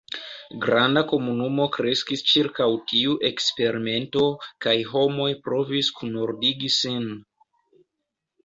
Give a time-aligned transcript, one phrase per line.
[0.61, 4.25] Granda komunumo kreskis ĉirkaŭ tiu eksperimento,
[4.67, 7.09] kaj homoj provis kunordigi sin.